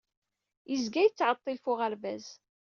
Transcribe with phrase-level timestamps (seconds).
[0.71, 2.25] Yezga yettɛeḍḍil ɣef uɣerbaz.